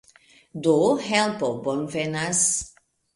[0.67, 0.77] Do,
[1.09, 2.41] helpo bonvenas.